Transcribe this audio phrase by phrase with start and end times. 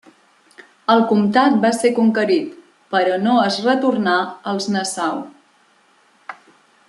[0.93, 2.55] El comtat va ser conquerit,
[2.95, 4.17] però no es retornà
[4.53, 5.23] als Nassau.